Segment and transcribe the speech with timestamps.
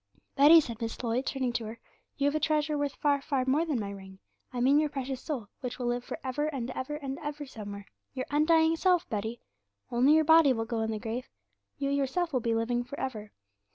[0.35, 1.77] '"Betty," said Miss Lloyd, turning to her,
[2.17, 4.17] "you have a treasure worth far, far more than my ring.
[4.51, 7.85] I mean your precious soul, which will live for ever and ever and ever somewhere;
[8.15, 9.41] your undying self, Betty.
[9.91, 11.29] Only your body will go in the grave;
[11.77, 13.31] you yourself will be living for ever.